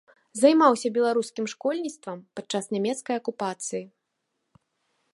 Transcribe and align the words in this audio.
Займаўся 0.43 0.87
беларускім 0.97 1.45
школьніцтвам 1.53 2.19
падчас 2.39 2.65
нямецкай 2.77 3.15
акупацыі. 3.23 3.87